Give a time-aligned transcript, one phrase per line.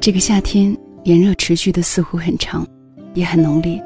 [0.00, 0.74] 这个夏天
[1.04, 2.66] 炎热持续的似乎很长，
[3.12, 3.78] 也很浓烈，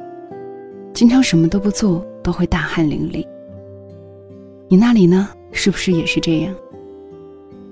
[0.92, 3.26] 经常什么都不做都会大汗淋漓。
[4.68, 5.28] 你那里呢？
[5.50, 6.54] 是不是也是这样？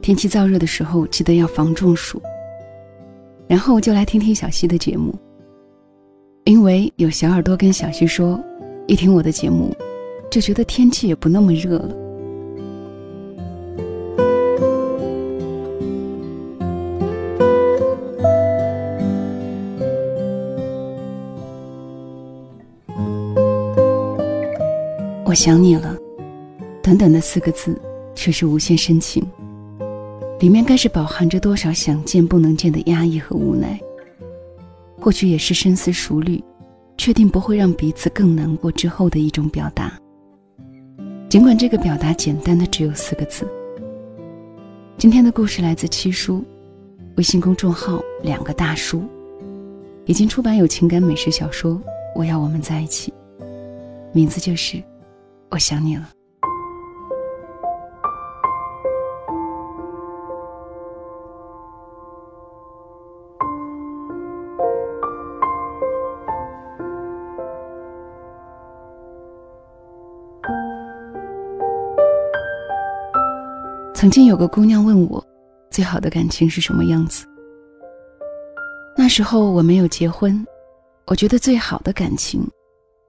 [0.00, 2.20] 天气燥热的时候，记得要防中暑。
[3.46, 5.14] 然后就来听听小溪的节目，
[6.42, 8.42] 因为有小耳朵跟小溪说，
[8.88, 9.72] 一听我的节目，
[10.32, 11.94] 就觉得天气也不那么热了。
[25.32, 25.96] 我想你了，
[26.82, 27.80] 短短的四个字，
[28.14, 29.26] 却是无限深情。
[30.40, 33.80] 里面该是饱含着多少想见不能见的压抑和无奈，
[35.00, 36.38] 或许也是深思熟虑，
[36.98, 39.98] 确定不会让彼此更难过之后的一种表达。
[41.30, 43.48] 尽管这个表达简单的只有四个字。
[44.98, 46.44] 今天的故事来自七叔，
[47.16, 49.02] 微信公众号两个大叔，
[50.04, 51.72] 已经出版有情感美食小说
[52.14, 53.10] 《我要我们在一起》，
[54.12, 54.76] 名字就是。
[55.52, 56.08] 我想你了。
[73.94, 75.22] 曾经有个姑娘问我，
[75.68, 77.26] 最好的感情是什么样子？
[78.96, 80.44] 那时候我没有结婚，
[81.06, 82.42] 我觉得最好的感情，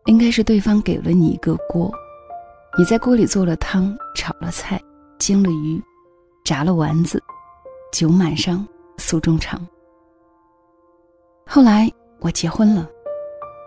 [0.08, 1.90] 应该是对方给了你一个锅。
[2.76, 4.82] 你在锅里做了汤，炒了菜，
[5.20, 5.80] 煎了鱼，
[6.44, 7.22] 炸了丸子，
[7.92, 9.64] 酒满上，诉衷肠。
[11.46, 11.88] 后来
[12.20, 12.90] 我结婚了，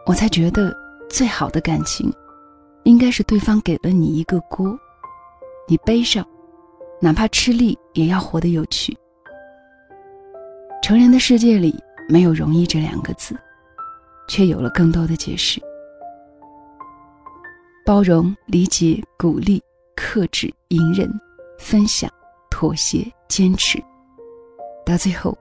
[0.07, 0.75] 我才觉得
[1.09, 2.13] 最好的感情，
[2.83, 4.77] 应该是对方给了你一个锅，
[5.69, 6.27] 你背上，
[7.01, 8.97] 哪怕吃力也要活得有趣。
[10.83, 11.73] 成人的世界里
[12.09, 13.37] 没有容易这两个字，
[14.27, 15.63] 却有了更多的解释。
[17.87, 19.63] 包容、理解、鼓励、
[19.95, 21.09] 克制、隐忍、
[21.57, 22.11] 分享、
[22.51, 23.81] 妥协、坚持，
[24.85, 25.39] 到最后，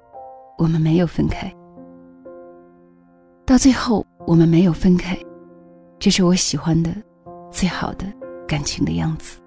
[0.55, 1.51] 我们没有分开。
[3.47, 5.17] 到最后，我们没有分开，
[5.97, 6.95] 这是我喜欢的、
[7.51, 8.05] 最好的
[8.47, 9.39] 感情的样子。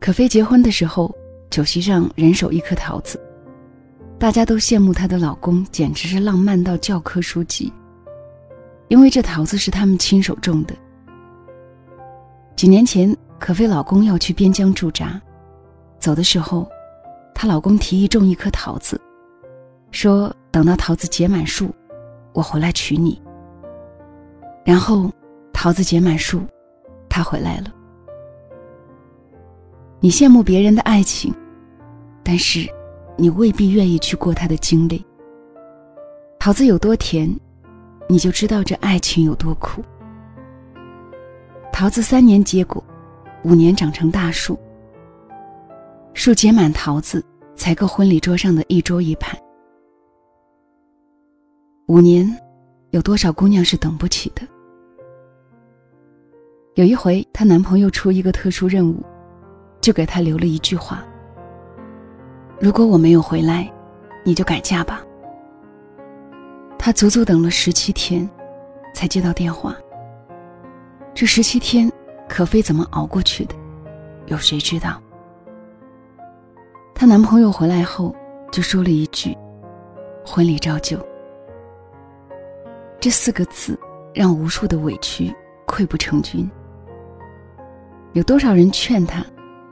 [0.00, 1.14] 可菲结婚的时候，
[1.48, 3.20] 酒席上人手一颗桃子，
[4.18, 7.72] 大家都羡慕她的老公，简直是浪漫到教科书级。
[8.88, 10.74] 因为这桃子是他们亲手种的。
[12.56, 15.20] 几年前，可菲老公要去边疆驻扎，
[16.00, 16.68] 走的时候，
[17.34, 19.00] 她老公提议种一棵桃子，
[19.92, 21.72] 说等到桃子结满树，
[22.32, 23.20] 我回来娶你。
[24.64, 25.10] 然后，
[25.52, 26.42] 桃子结满树，
[27.08, 27.72] 他回来了。
[30.00, 31.34] 你羡慕别人的爱情，
[32.22, 32.68] 但是，
[33.16, 35.04] 你未必愿意去过他的经历。
[36.38, 37.34] 桃子有多甜？
[38.08, 39.82] 你就知道这爱情有多苦。
[41.72, 42.82] 桃子三年结果，
[43.44, 44.58] 五年长成大树。
[46.14, 47.24] 树结满桃子，
[47.54, 49.38] 才够婚礼桌上的一桌一盘。
[51.86, 52.26] 五年，
[52.90, 54.42] 有多少姑娘是等不起的？
[56.74, 59.04] 有一回，她男朋友出一个特殊任务，
[59.80, 61.04] 就给她留了一句话
[62.58, 63.70] ：“如果我没有回来，
[64.24, 65.04] 你就改嫁吧。”
[66.88, 68.26] 他足足等了十七天，
[68.94, 69.76] 才接到电话。
[71.12, 71.92] 这十七天，
[72.26, 73.54] 可菲怎么熬过去的？
[74.24, 74.98] 有谁知道？
[76.94, 78.16] 她男朋友回来后，
[78.50, 79.36] 就说了一句
[80.24, 80.98] ：“婚礼照旧。”
[82.98, 83.78] 这四个字，
[84.14, 85.30] 让无数的委屈
[85.66, 86.50] 溃不成军。
[88.14, 89.22] 有多少人劝他，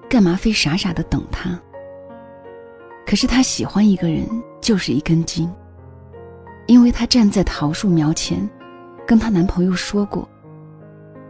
[0.07, 1.59] 干嘛非傻傻的等他？
[3.07, 4.29] 可是他喜欢一个人，
[4.61, 5.51] 就是一根筋。
[6.67, 8.49] 因为她站在桃树苗前，
[9.07, 10.29] 跟她男朋友说过：“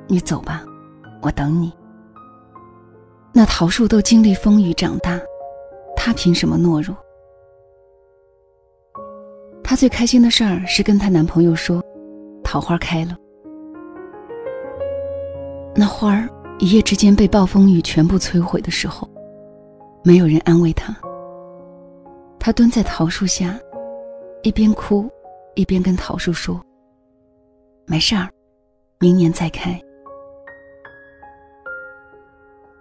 [0.08, 0.64] 你走吧，
[1.22, 1.72] 我等你。”
[3.32, 5.20] 那桃树都经历风雨长大，
[5.94, 6.96] 她凭什么懦弱？
[9.62, 11.82] 她最开心的事儿是跟她男朋友说
[12.42, 13.16] ：“桃花开了。”
[15.76, 16.26] 那花儿
[16.58, 19.06] 一夜之间被暴风雨全部摧毁的时候，
[20.02, 20.96] 没有人安慰她。
[22.38, 23.54] 她蹲在桃树下，
[24.42, 25.06] 一边哭。
[25.56, 26.60] 一边跟桃树说
[27.88, 28.28] ：“没事儿，
[29.00, 29.80] 明年再开。”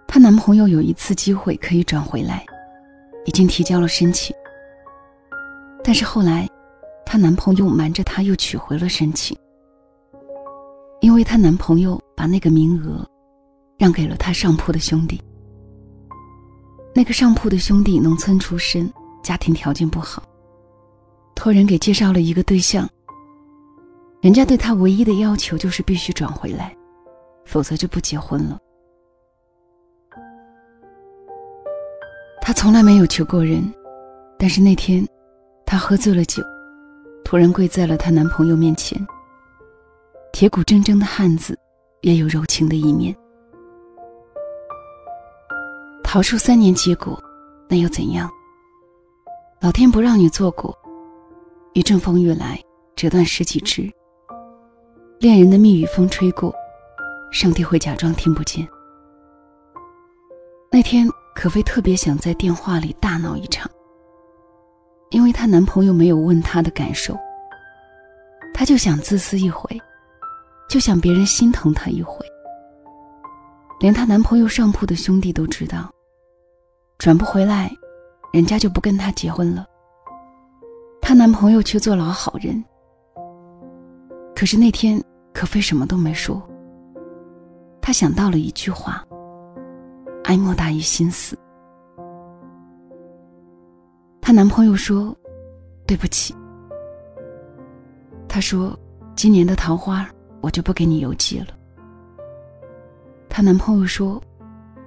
[0.06, 2.45] 她男朋友有一次机会可以转回来，
[3.25, 4.36] 已经提交了申请。
[5.83, 6.48] 但是后来，
[7.06, 9.36] 她男朋友瞒着她又取回了申请，
[11.00, 13.07] 因为她男朋友把那个名额
[13.77, 15.22] 让给了他上铺的兄弟。
[16.94, 18.92] 那个上铺的兄弟农村出身，
[19.24, 20.24] 家庭条件不好，
[21.36, 22.90] 托人给介绍了一个对象。
[24.22, 26.76] 人家对他唯一的要求就是必须转回来，
[27.46, 28.58] 否则就不结婚了。
[32.42, 33.72] 他从来没有求过人，
[34.40, 35.08] 但是那天，
[35.66, 36.42] 他喝醉了酒，
[37.24, 39.00] 突然跪在了她男朋友面前。
[40.32, 41.58] 铁骨铮铮的汉子，
[42.02, 43.16] 也有柔情的一面。
[46.04, 47.22] 桃树三年结果，
[47.70, 48.30] 那又怎样？
[49.62, 50.76] 老天不让你做果，
[51.75, 52.57] 一阵风雨来，
[52.95, 53.92] 折断十几枝。
[55.19, 56.56] 恋人的蜜语风吹过，
[57.33, 58.66] 上帝会假装听不见。
[60.72, 61.06] 那天，
[61.36, 63.69] 可菲特别想在电话里大闹一场，
[65.10, 67.13] 因为她男朋友没有问她的感受，
[68.54, 69.69] 她就想自私一回，
[70.69, 72.25] 就想别人心疼她一回。
[73.81, 75.92] 连她男朋友上铺的兄弟都知道，
[76.98, 77.69] 转不回来，
[78.31, 79.68] 人家就不跟她结婚了。
[81.07, 82.66] 她男朋友却做老好人。
[84.36, 85.00] 可是那天，
[85.31, 86.42] 可菲什么都没说。
[87.80, 89.06] 她想到了一句话
[90.25, 91.38] ：“哀莫大于心死。”
[94.19, 95.16] 她男朋友说
[95.86, 96.34] ：“对不起。”
[98.28, 98.75] 她说
[99.16, 100.10] ：“今年的桃花，
[100.42, 101.50] 我就不给你邮寄了。”
[103.30, 104.19] 她男朋友说：“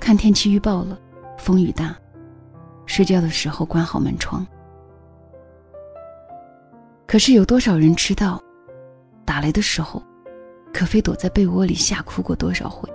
[0.00, 0.98] 看天气预报了，
[1.38, 1.96] 风雨大，
[2.86, 4.44] 睡觉的时候关好门窗。”
[7.08, 8.38] 可是有多少人知道？
[9.24, 10.02] 打雷的时候，
[10.74, 12.86] 可菲躲在被窝里吓哭过多少回？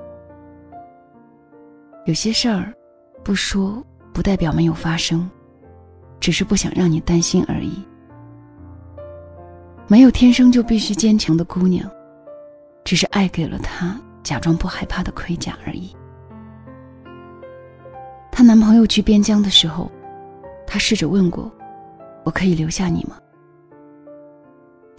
[2.06, 2.72] 有些事儿，
[3.24, 3.84] 不说
[4.14, 5.28] 不代表没有发生，
[6.20, 7.84] 只是不想让你担心而已。
[9.88, 11.90] 没有天生就必须坚强的姑娘，
[12.84, 15.92] 只是爱给了她假装不害怕的盔甲而已。
[18.32, 19.92] 她男朋友去边疆的时候，
[20.68, 21.52] 她试着问过
[22.24, 23.18] ：“我可以留下你吗？”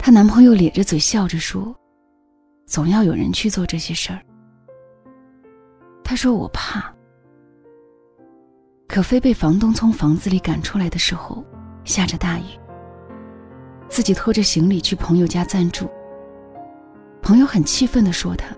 [0.05, 1.75] 她男朋友咧着嘴笑着说
[2.67, 4.21] ：“总要有人去做这些事儿。”
[6.05, 6.93] 她说：“我怕。”
[8.87, 11.43] 可菲被房东从房子里赶出来的时候，
[11.85, 12.43] 下着大雨，
[13.89, 15.89] 自己拖着行李去朋友家暂住。
[17.23, 18.55] 朋友很气愤地说：“他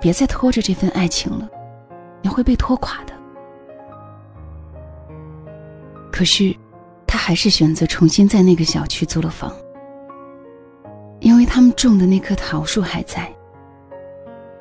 [0.00, 1.48] 别再拖着这份爱情了，
[2.22, 3.14] 你会被拖垮的。”
[6.10, 6.52] 可是，
[7.06, 9.54] 他还是选择重新在那个小区租了房。
[11.24, 13.34] 因为他们种的那棵桃树还在，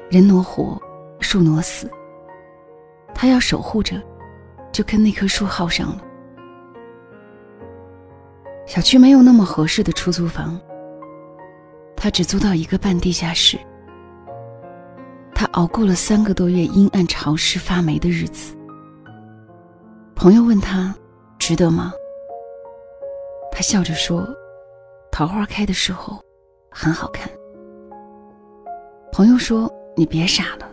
[0.09, 0.81] 人挪活，
[1.19, 1.91] 树挪死。
[3.13, 4.01] 他要守护着，
[4.71, 6.01] 就跟那棵树耗上了。
[8.65, 10.57] 小区没有那么合适的出租房，
[11.97, 13.59] 他只租到一个半地下室。
[15.35, 18.55] 他熬过了三个多月阴暗、潮湿、发霉的日子。
[20.15, 20.95] 朋友问他
[21.37, 21.91] ：“值得吗？”
[23.51, 24.25] 他笑着说
[25.11, 26.23] ：“桃花开的时候。”
[26.73, 27.29] 很好看。
[29.11, 30.69] 朋友说：“你别傻了。”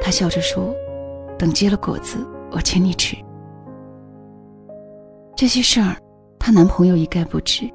[0.00, 0.74] 他笑着说
[1.38, 2.18] ：“等结了果子，
[2.50, 3.16] 我请你吃。”
[5.36, 5.96] 这些事儿，
[6.38, 7.70] 她男朋友一概不知。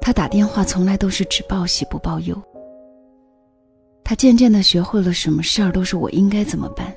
[0.00, 2.40] 他打电话从来都是只报喜不报忧。
[4.04, 6.94] 他渐渐的学会了什么事儿都是我应该怎么办。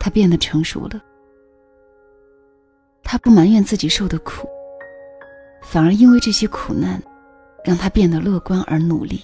[0.00, 1.00] 他变得成熟了。
[3.04, 4.48] 他不埋怨自己受的苦。
[5.68, 7.02] 反而因为这些苦难，
[7.64, 9.20] 让他变得乐观而努力。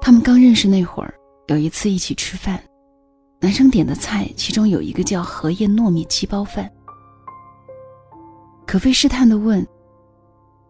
[0.00, 1.14] 他们刚认识那会儿，
[1.48, 2.60] 有一次一起吃饭，
[3.40, 6.68] 男生点的菜其中有一个叫荷叶糯米鸡包饭。
[8.66, 9.64] 可菲试探的问：“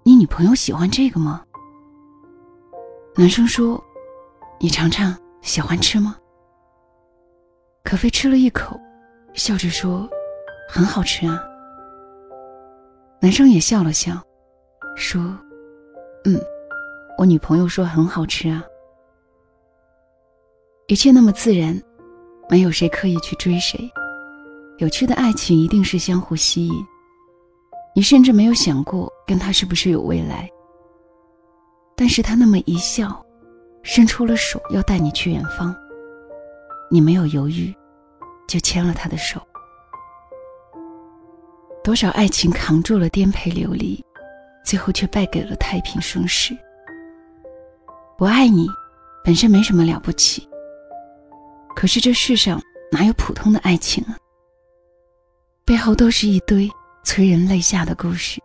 [0.03, 1.43] 你女朋友喜欢这个吗？”
[3.15, 3.83] 男生说
[4.59, 6.17] ：“你尝尝，喜欢吃吗？”
[7.85, 8.79] 可菲吃了一口，
[9.35, 10.09] 笑着说
[10.69, 11.41] ：“很好吃啊。”
[13.23, 14.21] 男生也笑了笑，
[14.97, 15.23] 说
[16.27, 16.37] ：“嗯，
[17.17, 18.65] 我女朋友说很好吃啊。”
[20.89, 21.81] 一切那么自然，
[22.51, 23.79] 没有谁刻意去追谁。
[24.79, 26.75] 有趣的爱情一定是相互吸引。
[27.95, 30.51] 你甚至没有想过跟他是不是有未来，
[31.95, 33.25] 但是他那么一笑，
[33.85, 35.73] 伸出了手要带你去远方，
[36.91, 37.73] 你没有犹豫，
[38.49, 39.41] 就牵了他的手。
[41.85, 44.03] 多少爱情扛住了颠沛流离，
[44.65, 46.57] 最后却败给了太平盛世。
[48.19, 48.69] 我爱你，
[49.25, 50.49] 本身没什么了不起。
[51.75, 52.63] 可是这世上
[52.93, 54.17] 哪有普通的爱情啊？
[55.65, 56.71] 背后都是一堆
[57.03, 58.41] 催人泪下的故事。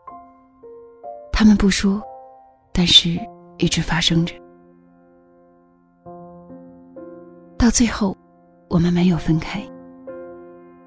[1.31, 2.01] 他们不说，
[2.73, 3.19] 但是
[3.59, 4.33] 一直发生着。
[7.55, 8.17] 到最后，
[8.67, 9.61] 我们没有分开。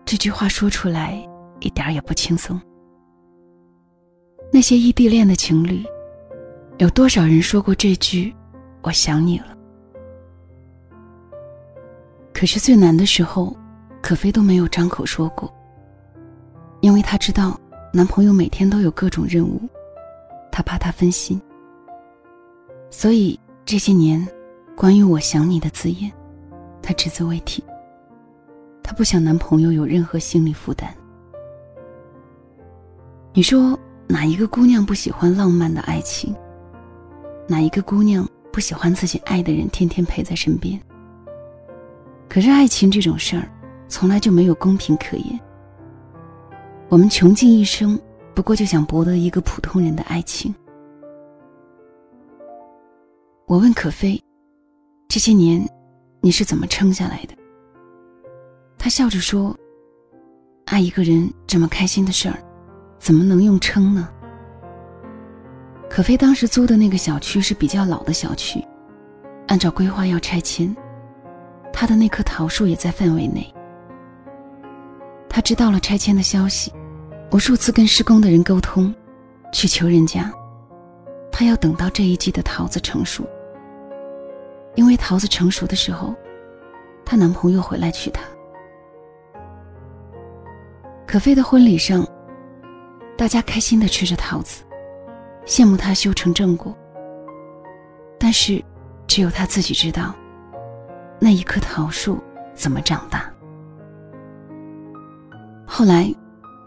[0.05, 1.25] 这句话说出来
[1.61, 2.61] 一点也不轻松。
[4.53, 5.85] 那些异地恋的情侣，
[6.79, 8.35] 有多少人说过这句
[8.83, 9.47] “我想你了”？
[12.35, 13.57] 可是最难的时候，
[14.03, 15.53] 可菲都没有张口说过，
[16.81, 17.59] 因为她知道
[17.93, 19.61] 男朋友每天都有各种任务，
[20.51, 21.41] 她怕他分心。
[22.91, 24.27] 所以这些年，
[24.75, 26.11] 关于“我想你”的字眼，
[26.83, 27.63] 她只字未提。
[28.83, 30.93] 她不想男朋友有任何心理负担。
[33.33, 36.35] 你说哪一个姑娘不喜欢浪漫的爱情？
[37.47, 40.81] 哪一个姑娘不喜欢自己爱的人天天陪在身边？
[42.29, 43.49] 可是爱情这种事儿，
[43.89, 45.41] 从来就没有公平可言。
[46.89, 47.97] 我们穷尽一生，
[48.35, 50.53] 不过就想博得一个普通人的爱情。
[53.47, 54.21] 我问可飞
[55.07, 55.65] ：“这些年，
[56.21, 57.35] 你是怎么撑下来的？”
[58.77, 59.57] 他笑着说
[60.67, 62.37] ：“爱一个人这么开心的事儿，
[63.01, 64.09] 怎么能用撑呢？”
[65.91, 68.65] 可飞当时租的那个小区是比较老的小区，
[69.49, 70.75] 按照规划要拆迁，
[71.73, 73.53] 他的那棵桃树也在范围内。
[75.29, 76.73] 他知道了拆迁的消息，
[77.33, 78.95] 无数次跟施工的人沟通，
[79.53, 80.33] 去求人家，
[81.33, 83.25] 他要等到这一季的桃子成熟。
[84.77, 86.15] 因为桃子成熟的时候，
[87.05, 88.23] 她男朋友回来娶她。
[91.05, 92.07] 可飞的婚礼上，
[93.21, 94.63] 大家开心的吃着桃子，
[95.45, 96.75] 羡慕他修成正果。
[98.19, 98.65] 但是，
[99.07, 100.15] 只有他自己知道，
[101.19, 102.19] 那一棵桃树
[102.55, 103.31] 怎么长大。
[105.67, 106.11] 后来，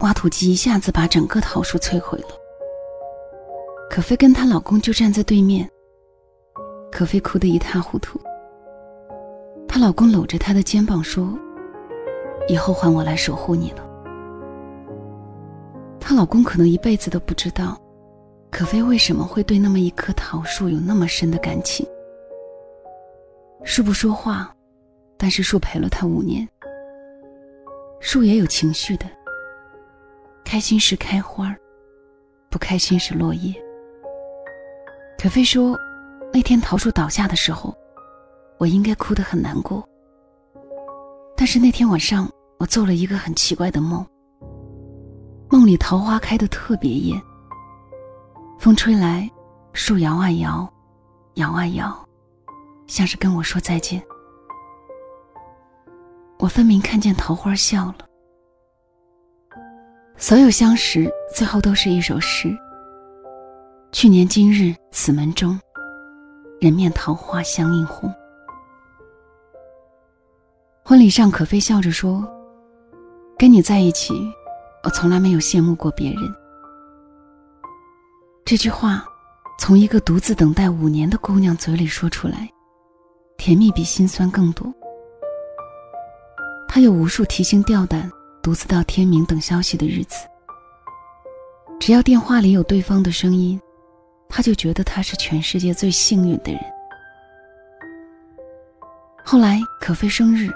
[0.01, 2.27] 挖土机一下子把整个桃树摧毁了。
[3.89, 5.67] 可飞跟她老公就站在对面。
[6.91, 8.21] 可菲哭得一塌糊涂。
[9.67, 11.35] 她老公搂着她的肩膀说
[12.47, 13.83] ：“以后换我来守护你了。”
[16.05, 17.81] 她老公可能一辈子都不知道，
[18.51, 21.87] 可菲为什么会对那么一棵桃树有那么深的感情。
[23.63, 24.53] 树不说话，
[25.17, 26.45] 但是树陪了他五年。
[28.01, 29.05] 树也有情绪的，
[30.43, 31.55] 开心时开花，
[32.49, 33.53] 不开心时落叶。
[35.17, 35.79] 可菲说。
[36.35, 37.77] 那天桃树倒下的时候，
[38.57, 39.87] 我应该哭得很难过。
[41.37, 44.03] 但是那天晚上，我做了一个很奇怪的梦。
[45.53, 47.21] 梦里桃花开得特别艳，
[48.57, 49.29] 风吹来，
[49.71, 50.67] 树摇啊摇，
[51.35, 51.95] 摇啊摇，
[52.87, 54.01] 像是跟我说再见。
[56.39, 57.97] 我分明看见桃花笑了。
[60.17, 62.51] 所有相识，最后都是一首诗。
[63.91, 65.59] 去年今日此门中。
[66.59, 68.11] 人面桃花相映红。
[70.83, 72.27] 婚礼上，可飞笑着说
[73.37, 74.15] ：“跟你在一起，
[74.83, 76.21] 我从来没有羡慕过别人。”
[78.45, 79.05] 这句话，
[79.57, 82.51] 从一个独自等待五年的姑娘嘴里说出来，
[83.37, 84.73] 甜蜜比心酸更多。
[86.67, 88.11] 她有无数提心吊胆、
[88.41, 90.17] 独自到天明等消息的日子。
[91.79, 93.59] 只要电话里有对方的声音。
[94.35, 96.59] 她就觉得她是全世界最幸运的人。
[99.23, 100.49] 后来可菲生日，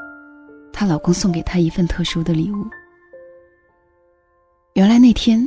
[0.73, 2.67] 她老公送给她一份特殊的礼物。
[4.77, 5.43] 原来那天，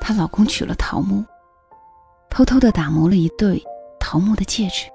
[0.00, 1.22] 她老公取了桃木，
[2.30, 3.62] 偷偷的打磨了一对
[4.00, 4.86] 桃木的戒指。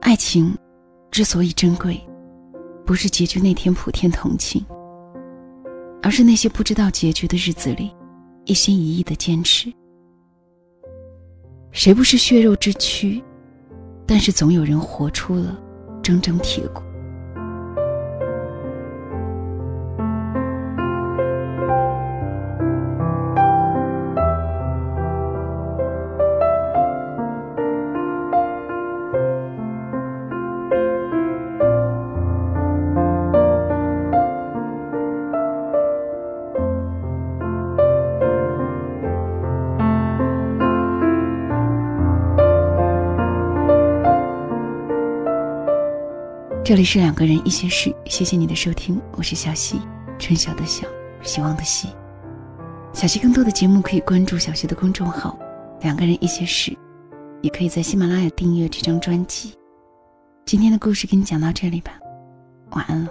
[0.00, 0.56] 爱情
[1.10, 2.00] 之所以珍贵，
[2.86, 4.64] 不是结局那天普天同庆，
[6.02, 7.94] 而是那些不知道结局的日子里，
[8.46, 9.70] 一心一意的坚持。
[11.70, 13.22] 谁不是血肉之躯？
[14.06, 15.60] 但是总有人活出了
[16.02, 16.80] 铮铮铁骨。
[46.72, 49.78] 这里是两个人一些事，谢谢你的收听，我是小溪，
[50.18, 50.86] 春晓的晓，
[51.22, 51.86] 希望的希。
[52.94, 55.38] 小溪更多的节目可以关注小溪的公众号
[55.82, 56.74] “两个人一些事”，
[57.42, 59.52] 也可以在喜马拉雅订阅这张专辑。
[60.46, 61.92] 今天的故事给你讲到这里吧，
[62.70, 63.10] 晚安了。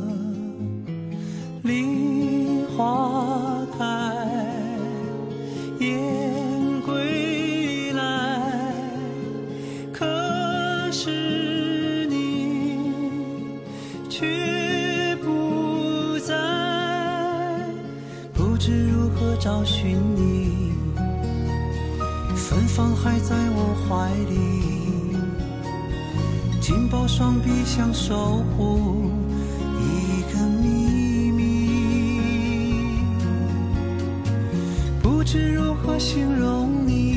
[19.43, 20.71] 找寻你，
[22.35, 24.37] 芬芳还在我怀里，
[26.61, 29.09] 紧抱双臂想守护
[29.79, 31.41] 一个秘密，
[35.01, 37.10] 不知如何形容你，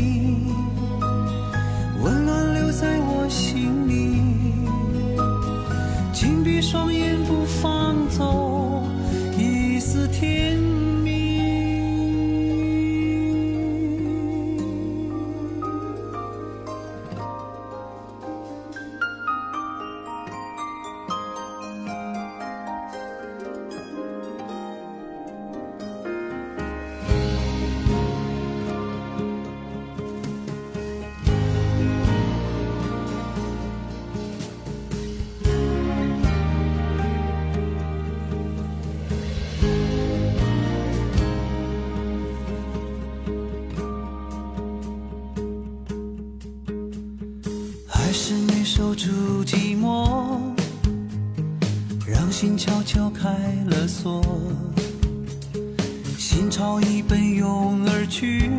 [52.44, 53.30] 心悄悄开
[53.70, 54.22] 了锁，
[56.18, 58.50] 心潮已奔涌而去，